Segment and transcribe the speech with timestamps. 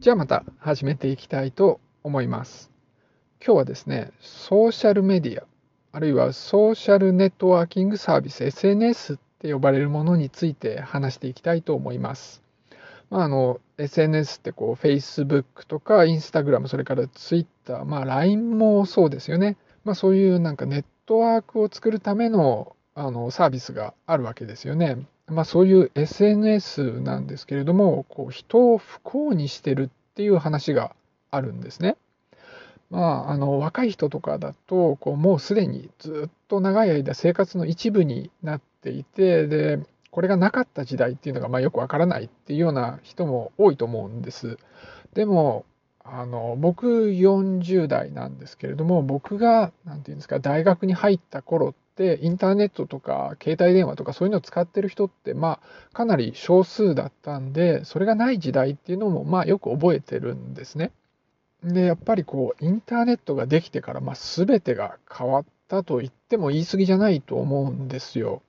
[0.00, 2.70] じゃあまた始めていきたいと思います。
[3.44, 5.44] 今日はですね、ソーシャルメディア、
[5.92, 12.42] あるいはソーシャルネットワーキングサービス、SNS って呼ばれるものについて話していきたいと思います。
[13.10, 19.58] まあ、あの、SNS ってこう、Facebook とか Instagram、それから Twitter、まあ LINE もそうですよね。
[19.84, 24.96] まあそういうなんかネットワークを作るためのあのサービスがあるわけですよね。
[25.30, 30.94] まあ、そういう SNS なんですけれどもこう人を不幸にしてるっていう話が
[31.30, 31.96] あるんですね。
[32.90, 39.78] まあ、あの若い人とかだとこうもうすでにずっと長い間生活の一部になっていてで
[40.10, 44.58] これがなかった時代っていうのがまあよくわからないっていうような人も多いと思うんです。
[45.14, 45.64] でも
[46.02, 51.76] あの僕40代なんですけれども僕が何て言うんですか大学に入った頃で
[52.22, 60.92] インターネットとか携帯電話とかそういうのを使ってる人ってまあかなり少数だったんでそれがない時代っていうのもまあよく覚えてるんですね。
[61.62, 68.42] でやっぱりこうインターネットができてからまあ全てが変わったと言っても言い過ぎじゃないと思うんですよ。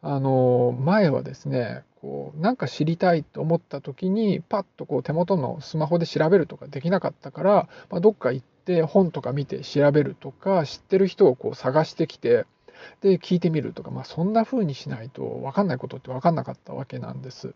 [0.00, 12.44] あの前はですねこうなんか知りたいと思った時にパッとこう手元のスマホで調べるとかできなかったから、まあ、どっか行って本とか見て調べるとか知ってる人をこう探してきて
[13.00, 17.54] で聞いてみるとか、まあ、そんな風にしないと分かんないことって分かんなかったわけなんです。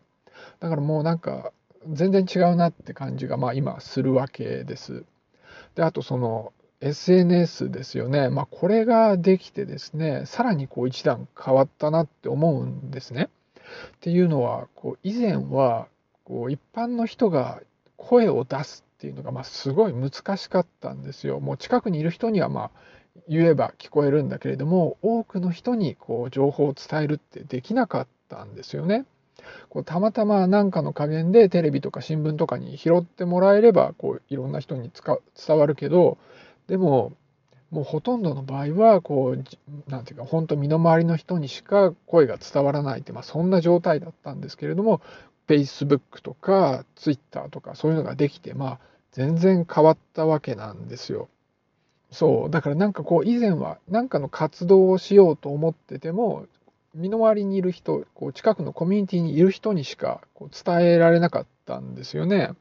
[0.60, 1.52] だからもうなんか
[1.88, 5.04] 全然違うなって感じがまあ今するわけです。
[5.74, 13.30] であとその SNS ですよね、まあ、これができてですねさらにこう一段変わったなって思うんですね。
[13.96, 15.88] っていうのはこう以前は
[16.24, 17.60] こう一般の人が
[17.96, 21.40] 声を出すっていうのがまあすごい難しかったんですよ。
[21.40, 22.70] もう近くにいる人にはまあ
[23.28, 29.04] 言えば聞こえるんだけれども多くの人にこう情報を伝えるってできなかったんですよね。
[29.68, 34.90] こうたまたま何かの加減でテレビとか新聞とかに拾ってもらえればこういろんな人に
[35.46, 36.18] 伝わるけど
[36.66, 37.12] でも
[37.70, 39.44] もうほとんどの場合はこう
[39.88, 45.00] 何て言うか本当身の回りの人にしか声が伝わらないって、まあ、そんな状態だったんですけれども
[45.48, 48.78] Facebook とか Twitter とかそういうのができてまあ
[49.12, 51.28] 全然変わったわけなんですよ。
[52.10, 56.46] そうだからなんかこう以前は何かの活動をしようと思ってても
[56.94, 62.52] 身の回りにいる人こう近くのコミュニティにいる人にしかこう伝えられなかったんですよね。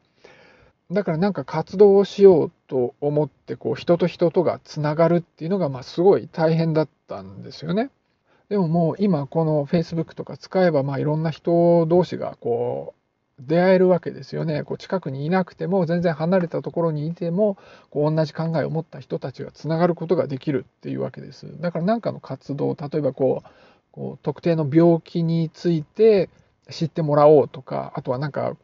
[0.91, 7.89] だからなんか活動をしようと思ってこう人と人とがつながるっていうのがまあすごい大変だったんですよね。
[8.49, 13.04] でももう今この Facebook とか使えばまあいろんな人同士がこう
[13.39, 14.63] 出会えるわけですよね。
[14.63, 17.57] こう近くにいなくても全然離れたところにいても
[17.89, 21.59] こう同じ考えを持った人たちがつながることができるっていうわけです。
[21.59, 23.49] だから何かの活動例えばこう
[23.91, 26.29] こう特定の病気について
[26.69, 28.55] 知ってもらおうとかあとはなんか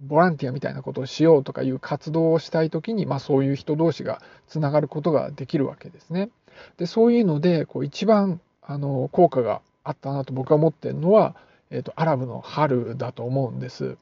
[0.00, 6.30] ボランティアみたいなことをしようとかいう活動をしたい時に、まあ、そういう人同士がつながることができるわけですね。
[6.78, 11.34] でそういうのでこう一番あの効果があったなと僕は思ってるのは、
[11.70, 13.98] えーとアラブの春だと思うんです。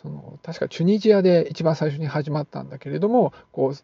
[0.00, 3.74] その確かチュニジアで一番最初に始まったんだけれどもこ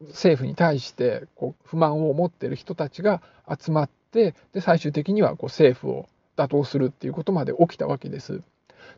[0.00, 8.42] う政府に対してこう不満を持っている人たちが集まってで最終的にはこう政府を打倒するっていうことまで起きたわけです。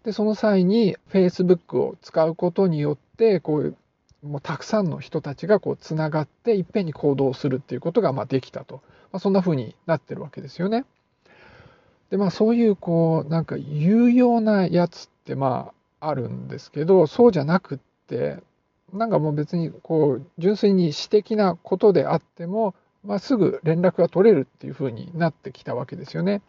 [0.04, 3.76] でその際に Facebook を使うことによってこういう
[4.22, 8.76] もうたくさんの人たちがこうつながっていっぺんに行動するっていうことがまあできたと、
[9.10, 10.84] まあ、そんな風になってるわけですよね。
[12.10, 18.38] でまあそういうこうなんか有用なやつってまああるんですけどそうじゃなくって
[18.92, 22.74] なんかもう別にこう純粋に私的なことであっても、
[23.04, 26.42] まあ、すぐ連絡が取れるっていうふうになってきたわけですよね。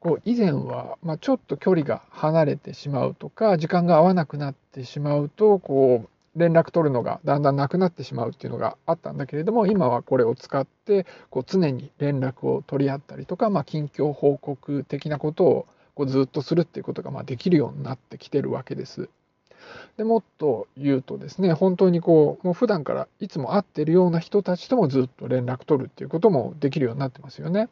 [0.00, 19.08] こう以前は、まあ、ちょっと距離が離れてしまうとか時間が合わなくなってしまうとこう連絡取るのがだんだんなくなってしまうっていうのがあったんだけれども今はこれを使ってこう常に連絡を取り合ったりとか、まあ、近況報告的なことをこうずっとするっていうことがまあできるようになってきてるわけです。
[19.96, 27.68] でもっと言うとですね本当にこうもう普段からいつも会ってるような人たちともずっと連絡取るっていうこともできるようになってますよね。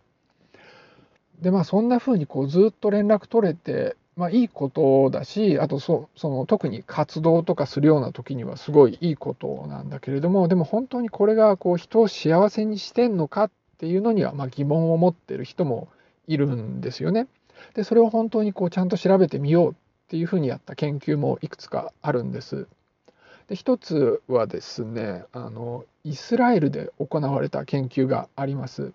[1.41, 15.89] でまあそんな風にこうずっと連絡取れてまあいいことだしあとそその特に活動とかするような時にはすごいいいことなんだけれどもでも本当にこれがこう人を幸せにしてんのかっていうのにはま疑問を持ってる人も
[16.29, 17.27] いるんですよね。
[17.75, 19.75] でそれを本当にこうちゃんと調べてみようっ
[20.09, 22.67] ていうふうにやった研究もいくつかあるんです。
[23.49, 28.93] で一つはですねあのイスラエルで行われた研究があります。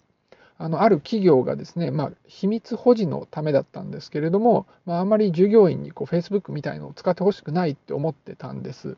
[0.60, 8.98] あのある企業がですね、まあ、秘密保持のためだったんですけれども、まあ、あまり従業員にこう Facebook みたいのを使ってほしくないって思ってたんです。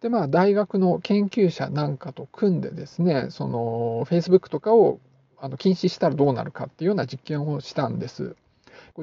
[0.00, 5.00] でまあ大学の研究者なんかと組んでですねその Facebook とかを
[5.40, 8.36] あの禁止したらどうなるかっていうような実験をしたんです。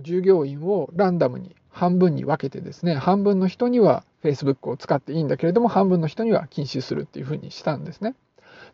[0.02, 8.16] 従業員をランダムに半分に分けてですね半分の人には Facebook を使っていいんだけれども半分の人には禁止するっていうふうにしたんですね。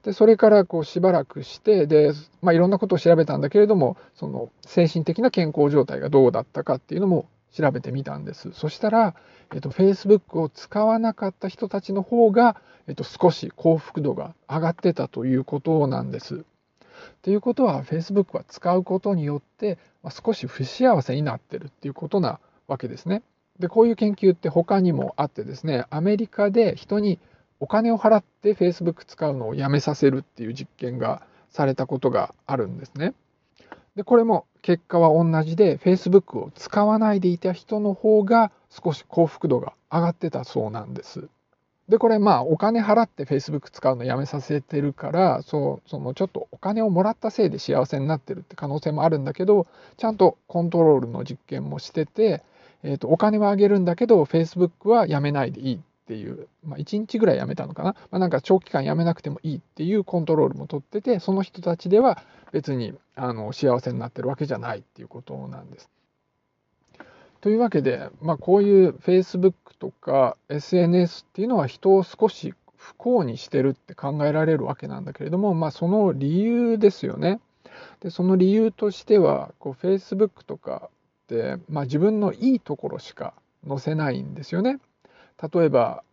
[0.03, 8.51] でそれからこうしばらくしてで、まあ、いろんなことを調べたんだけれどもその精神的な健康状態がどうだったかっていうのも調べてみたんです。
[8.53, 9.15] そしたら、
[9.53, 12.55] えっと、Facebook を使わなかった人たちの方が、
[12.87, 16.45] えっと、少し幸福度が上がってたということなんです。
[17.21, 23.23] ということは Facebook は使うことによって、まあ、少し不幸せになってるっていうことなわけですね。
[23.59, 27.19] でこういう研究って他にもあってですねアメリカで人に
[27.59, 33.13] お金を払って Facebook 使うのをやめさせるっていう実験がされたことがあるんですね。
[33.95, 41.27] でこれも結果は同じで Facebook を使わないでいた人の方が少し幸福度が上がってたそうなんです。
[41.91, 49.67] でこれまあお金払って Facebook 使うのやめさせてるからそうそのちょっとお金をもらったせいで幸せになってるって可能性もあるんだけど
[49.97, 52.43] ちゃんとコントロールの実験もしてて、
[52.83, 62.23] えー、とお金はあげるんだけど Facebook はやめないでいいっていう、まあ、1日ぐらいやめたのかな、まあ、なんか長期間やめなくてもいいっていうコントロールも取っててその人たちでは
[62.53, 65.89] 別にあの幸せになってるわけじゃないっていうことなんです。
[67.41, 77.39] というわけで、まあ、こういう Facebook とか SNS っていうのは人を少し不幸にしてるって考えられるわけなんだけれども、まあ、その理由ですよね。
[78.01, 80.89] でその理由としてはこう Facebook とか
[81.23, 83.33] って、まあ、自分のいいところしか
[83.67, 84.79] 載せないんですよね。
[85.53, 86.03] 例えば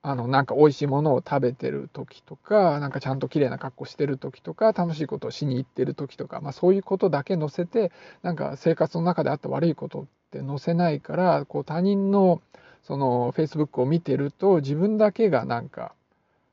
[0.00, 7.90] あのなんか美味しいものを食べてる時とかなんかちゃんと綺麗な格好してる時とか楽しいことをしに行ってる時とか、まあ、そういうことだけ載せて
[8.22, 10.06] なんか生活の中であった悪いこと
[10.38, 12.42] って載せないからこう他人の
[12.82, 15.94] その Facebook を見てると自分だけがなんか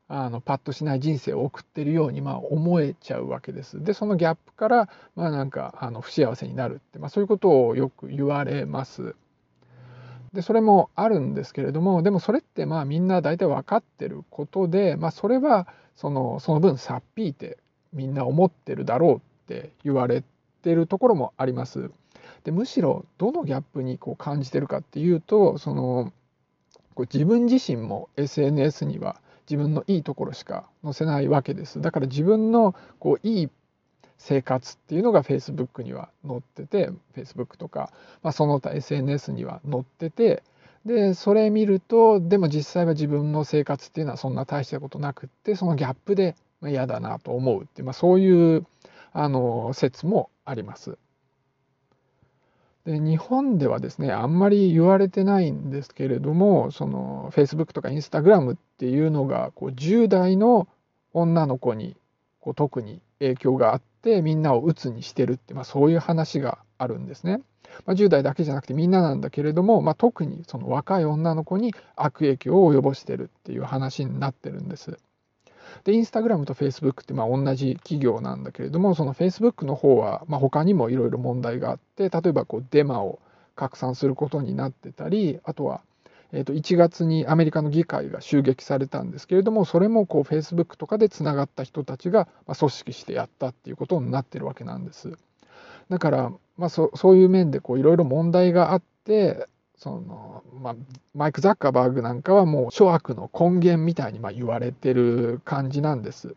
[0.08, 3.84] あのパッとしない人生を送ってるようにまあ思えちゃうわけです。
[3.84, 9.16] でそのギャップからまあなんかあの不幸せになるって、まあ、そういうことをよく言われます。
[10.34, 17.58] でそれもあるんですけれどもでもそれってまあみんな大体分かってることで、まあ、それはそのその分さっぴいて
[17.92, 20.24] みんな思ってるだろうって言われ
[20.62, 21.92] てるところもあります。
[22.44, 26.12] でむしろどのギャップにこう感じてるかっていうとその
[26.96, 31.82] こう自分自身も SNS には自分のいいところしか載せないわけです。
[31.82, 33.50] だから自分のこういい
[34.18, 37.92] 生活っていうのが Facebook には載ってて Facebook とか、
[38.22, 40.44] まあ、その他 SNS には載ってて
[40.86, 48.66] でそれ見るとでも実際は自分の生活っていうのはそんな大したことなくってそのギャップで嫌だなと思うって、まあ、そういう
[49.12, 50.98] あの説もあります。
[52.86, 60.68] で日本ではですねあんまり言われてないんですけれどもその Facebook とか Instagram っていうのがこう10代の
[61.14, 61.96] 女の子に
[62.40, 67.42] こう特に影響があってみんなを鬱にしてるって、まあ、そういう話があるんですね。
[67.86, 74.98] まあ、10代だけじゃなくてみんななんだけれども、まあ、特にその若い女の子に悪影響を及ぼしてるっていう話になってるんです。
[75.84, 83.20] で、インスタグラムとフェイスブックってまあ同じ企業なんだけれども、そのフェイスブックの方はまあ他にもいろいろ問題があって、例えばこうデマを
[83.56, 85.82] 拡散することになってたり、あとは
[86.34, 95.18] えー、と1月にアメリカの議会が襲撃されたんですけれどもそれもこう Facebook とかでつながった人たちが、ま組織してやったっていうことになってるわけなんです。
[95.90, 99.48] だから、まあ、そそういう面でいろいろ問題があって
[99.82, 100.76] その、まあ、
[101.16, 106.36] マイク・ザッカーバーグなんかはもう諸悪の根源みたいにま言われてる感じなんです。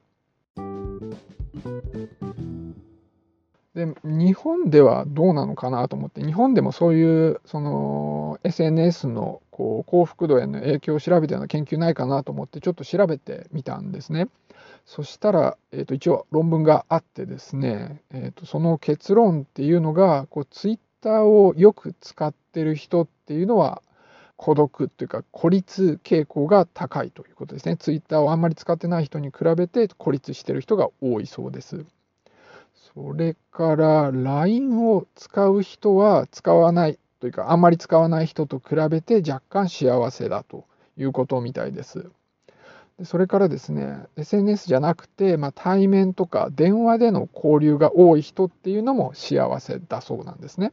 [3.74, 14.28] で日本ではどうなのかなと思って日本でもそういうその SNS のこう幸福度への影響を調べたような研究ないかなと思ってちょっと調べてみたんですね。
[14.86, 23.82] そしたら、えー、と一応論文があってですね、えー、とその結論っていうのがこうツイターをよく使ってる人っていうのは
[24.36, 27.76] 孤独っていうか孤立傾向が高いということですね。
[27.76, 31.84] ツイッターをあんまり使ってない人に比べて孤立してる人が多いそうです。
[32.94, 40.64] それから LINE を使う人は使わないというかあんまり使わない人と比べて若干幸せだと
[40.96, 42.10] いうことみたいです。
[43.02, 50.72] それからですね SNS じゃなくて、まあ、対面とか電話での交流が多い人っていうのも幸せだそうなんですね。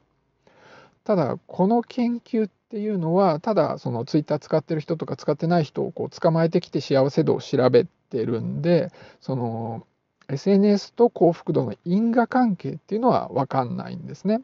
[1.03, 9.86] ただこの研究っていうのはただそのツイッター使ってる人とか使ってない人をこう捕まえてきて幸せ度を調べてるんでその
[10.31, 14.41] SNS と幸福度の因果関係っていうのは分かんないんですね。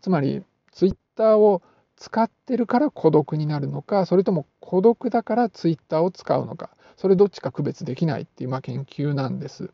[0.00, 0.42] つまり、
[0.72, 1.62] ツイッターを
[1.96, 9.70] 使ってるから孤独になるのか、それとも孤独だからツイッターを使うのか、それどっちか区別できないっていうまあ研究なんです。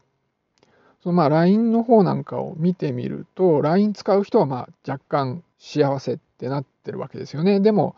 [1.03, 7.61] そのまあ LINE の方なんかを見てみると、LINE 使う人はまあ若干幸せってなってるわけですよね。
[7.61, 7.97] でも、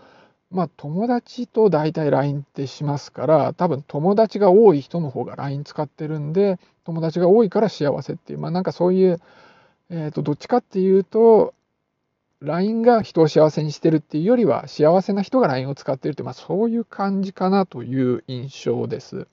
[0.51, 9.21] まあ友達と大体 LINE ってしますから、多分友達が多い人の方が LINE 使ってるんで、友達が多いから幸せっていう、まあなんかそういう、
[9.91, 11.55] えっ、ー、と、どっちかっていうと、
[12.41, 19.27] LINE が人を幸せにしてるっていうよりは、幸せな人が LINE を使ってるって、まあそういう感じかなという印象です。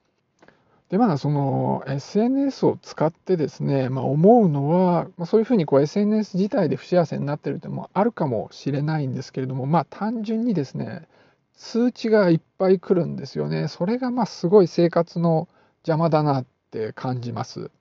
[0.90, 11.08] で、まあその SNS を使ってですね、まあ思うのは、まあ、そういうふうにこう SNS 自体で不幸せになってるってもあるかもしれないんですけれども、まあ単純にですね、
[11.56, 13.68] 通知がいっぱい来るんですよね。
[13.68, 15.48] それがまあすごい生活の
[15.88, 17.72] 邪魔だなって感じます。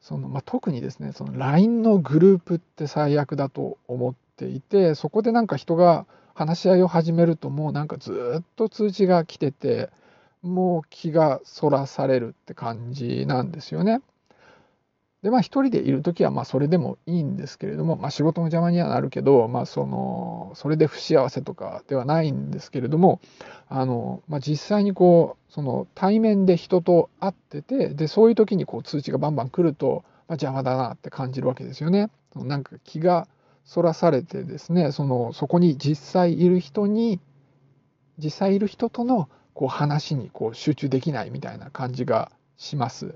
[0.00, 9.90] そのまあ、特にですね、その LINE のグループって最悪だと思っていて、そこでなんか人が話し合いを始めると、もうなんかずっと通知が来てて、
[10.42, 14.00] もう気がそらされるって感じなんですよね。
[15.22, 23.20] でまあ一人でいる時はまあそれでもいいんですけれども、まあ、仕事の邪魔にはなるけど、まあ、そのそれで不幸せとかではないんですけれども
[23.68, 32.10] あの、まあ、実際にこうその対面で人と会っててでそういう時にこう通知がバンバン来ると、まあ、邪魔だなって感じるわけですよね。
[32.34, 33.28] なんか気が
[33.64, 37.20] そらされてですねそのそこに実際いる人に
[38.18, 43.14] 実際いる人とのこう話にこう集中できないみたいな感じがします。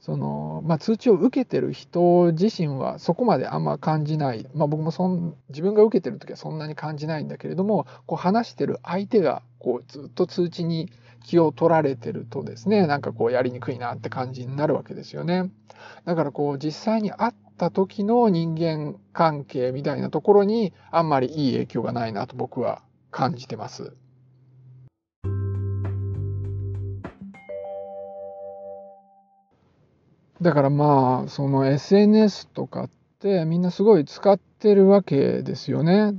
[0.00, 10.90] そのまあ、通知を受けてる人自身はそこまであんま感じない、まあ、僕もそん自分が受けてる時はそんなに感じないんだけれどもこう話してる相手がこうずっと通知に
[11.22, 15.50] 気を取られてるとですねなんかこうやりにくいなって感じになるわけですよね。
[16.06, 23.92] だからこう実際に会った時の人間関係みたいなところにあんまりいい影響がないなと僕は感じてます。
[30.42, 36.12] だからまあその SNS とかってみんなすごい使ってるわけですよね。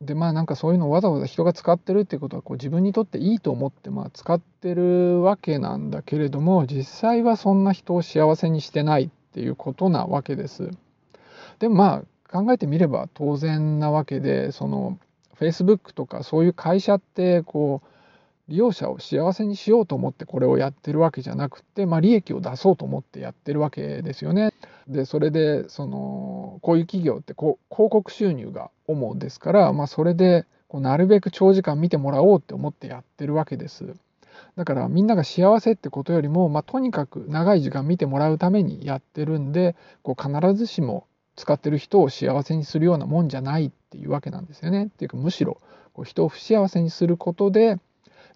[0.00, 10.70] でまあなんかそういうのをわざわざ人が使ってるってことはこう自分にとっていいと思ってまあ使ってるわけなんだけれども実際はそんな人を幸せにしてないっていうことなわけです。
[11.58, 14.98] でもまあ考えてみれば当然なわけでその
[15.40, 17.95] Facebook とかそういう会社ってこう
[18.48, 24.52] 利用者を幸せにしようと思ってこれをやってるわけじゃなくて、まあ、利益を出そうと思ってやってるわけですよね。
[24.86, 33.94] でそれでそのこういう企業ってこう広告収入が主ですから、まあ、それでこうなるべく長時間見てもらおうって思ってやってるわけです。
[34.54, 44.86] だからみんなが幸せってことよりも、まあ、とにかく長い時間見てもらうためにやってるんでこう必ずしも使ってる人を幸せにするようなもんじゃないっていうわけなんですよね。
[44.86, 45.60] っていうかむしろ
[45.92, 47.78] こう人を不幸せにすることで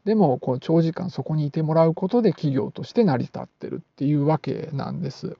[0.04, 5.36] でもこう長時間そこにいてもらうことで企業として成り立ってるっていうわけなんです。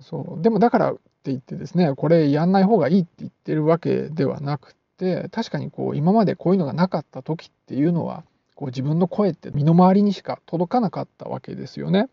[0.00, 8.24] そうでもだからって言ってですねこれやんない方がいいって言ってるわけではなくて確かにこう今までこういうのがなかった時っていうのは
[8.54, 12.08] こう自分の声って身の回りにしか届かなかったわけですよね。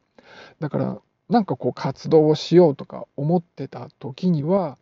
[0.59, 4.77] だからなんかこう活動をしようとか思ってた時には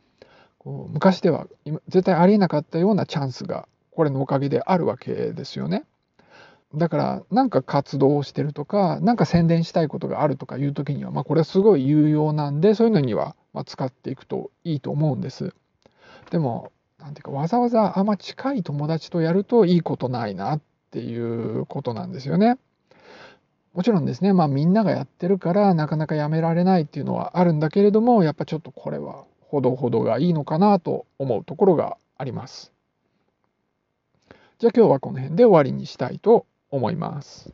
[0.57, 1.48] こう昔では
[1.88, 3.67] 絶対ありえなかったようなチャンスが
[3.98, 5.84] これのおかげであるわけですよね。
[6.75, 13.36] だからなんか活動をしてるとか何か宣伝したいことがあるとかいう時には、まあ、これはすごい有用なんでそういうのには
[13.66, 15.56] 使っていくといいと思うんです。
[16.30, 20.62] でも何ていうかわざわざあんま近い友達とやるといいことないなっ
[20.92, 22.60] ていうことなんですよね。
[23.74, 32.76] もちろんですねまあみんながやってるからなかなかやめられないっていうのはあるんだけれどもやっぱちょっとこれはほどほどがいいのかなと思うところがあります。
[34.59, 37.53] じゃあ今日はこの辺で終わりにしたいと思います。